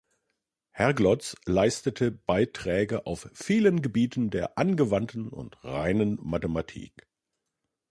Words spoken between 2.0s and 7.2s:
Beiträge auf vielen Gebieten der angewandten und reinen Mathematik.